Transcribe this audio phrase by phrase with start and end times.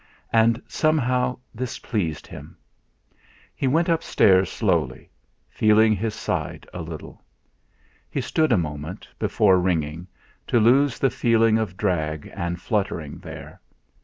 [0.33, 2.57] And somehow this pleased him.
[3.53, 5.11] He went upstairs slowly,
[5.47, 7.21] feeling his side a little.
[8.09, 10.07] He stood a moment, before ringing,
[10.47, 13.61] to lose the feeling of drag and fluttering there.